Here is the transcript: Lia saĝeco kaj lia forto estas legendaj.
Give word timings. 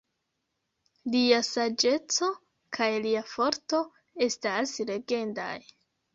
Lia 1.15 1.41
saĝeco 1.47 2.31
kaj 2.79 2.89
lia 3.05 3.23
forto 3.35 3.83
estas 4.31 4.75
legendaj. 4.93 5.53